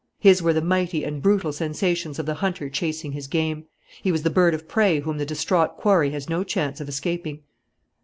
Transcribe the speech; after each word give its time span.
His 0.17 0.41
were 0.41 0.51
the 0.51 0.63
mighty 0.63 1.03
and 1.03 1.21
brutal 1.21 1.53
sensations 1.53 2.17
of 2.17 2.25
the 2.25 2.33
hunter 2.33 2.71
chasing 2.71 3.11
his 3.11 3.27
game. 3.27 3.65
He 4.01 4.11
was 4.11 4.23
the 4.23 4.31
bird 4.31 4.55
of 4.55 4.67
prey 4.67 4.99
whom 5.01 5.19
the 5.19 5.27
distraught 5.27 5.77
quarry 5.77 6.09
has 6.09 6.27
no 6.27 6.43
chance 6.43 6.81
of 6.81 6.89
escaping. 6.89 7.43